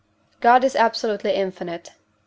[0.39, 1.95] God is absolutely infinite (I.